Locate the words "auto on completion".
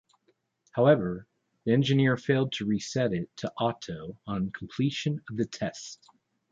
3.59-5.21